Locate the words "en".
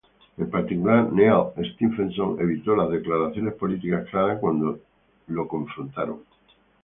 0.39-0.49